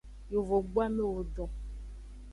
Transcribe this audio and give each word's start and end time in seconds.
Yovogbu 0.31 0.77
amewo 0.85 1.09
don. 1.35 1.51